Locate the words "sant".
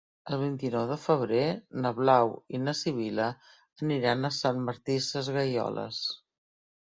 4.39-4.65